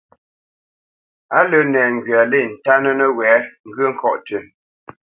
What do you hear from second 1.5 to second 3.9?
nɛŋgywa lê ntánə́ nəwɛ̌ ŋgyə̂